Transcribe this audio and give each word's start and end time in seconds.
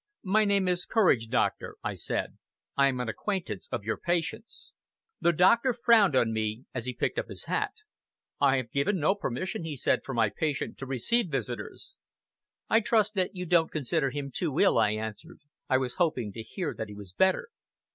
"My 0.23 0.45
name 0.45 0.67
is 0.67 0.87
Courage, 0.87 1.27
doctor," 1.27 1.75
I 1.83 1.93
said; 1.93 2.39
"I 2.75 2.87
am 2.87 2.99
an 2.99 3.07
acquaintance 3.07 3.69
of 3.71 3.83
your 3.83 3.97
patient's." 3.97 4.73
The 5.19 5.31
doctor 5.31 5.73
frowned 5.73 6.15
on 6.15 6.33
me 6.33 6.65
as 6.73 6.85
he 6.85 6.95
picked 6.95 7.19
up 7.19 7.27
his 7.27 7.43
hat. 7.45 7.69
"I 8.39 8.57
have 8.57 8.71
given 8.71 8.97
no 8.99 9.13
permission," 9.13 9.63
he 9.63 9.75
said, 9.75 9.99
"for 10.03 10.15
my 10.15 10.29
patient 10.35 10.79
to 10.79 10.87
receive 10.87 11.29
visitors." 11.29 11.93
"I 12.67 12.79
trust 12.79 13.13
that 13.13 13.35
you 13.35 13.45
don't 13.45 13.69
consider 13.71 14.09
him 14.09 14.31
too 14.33 14.59
ill," 14.59 14.79
I 14.79 14.89
answered. 14.93 15.37
"I 15.69 15.77
was 15.77 15.93
hoping 16.01 16.33
to 16.33 16.41
hear 16.41 16.73
that 16.73 16.87
he 16.89 16.95
was 16.95 17.13
better!" 17.13 17.49